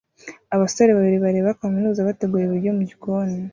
Abasore 0.55 0.89
babiri 0.97 1.17
bareba 1.25 1.57
kaminuza 1.59 2.07
bategura 2.07 2.43
ibiryo 2.45 2.71
mugikoni 2.77 3.37